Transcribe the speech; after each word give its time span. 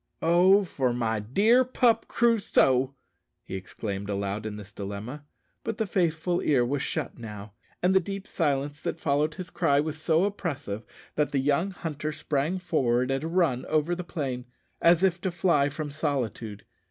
"Oh 0.23 0.63
for 0.63 0.93
my 0.93 1.19
dear 1.19 1.63
pup 1.63 2.07
Crusoe!" 2.07 2.95
he 3.43 3.53
exclaimed 3.55 4.09
aloud 4.09 4.47
in 4.47 4.55
this 4.55 4.71
dilemma; 4.73 5.25
but 5.63 5.77
the 5.77 5.85
faithful 5.85 6.41
ear 6.41 6.65
was 6.65 6.81
shut 6.81 7.19
now, 7.19 7.53
and 7.83 7.93
the 7.93 7.99
deep 7.99 8.27
silence 8.27 8.81
that 8.81 8.99
followed 8.99 9.35
his 9.35 9.51
cry 9.51 9.79
was 9.79 10.01
so 10.01 10.23
oppressive 10.23 10.83
that 11.13 11.31
the 11.31 11.37
young 11.39 11.69
hunter 11.69 12.11
sprang 12.11 12.57
forward 12.57 13.11
at 13.11 13.23
a 13.23 13.27
run 13.27 13.63
over 13.67 13.93
the 13.93 14.03
plain, 14.03 14.45
as 14.81 15.03
if 15.03 15.21
to 15.21 15.29
fly 15.29 15.69
from 15.69 15.91
solitude. 15.91 16.65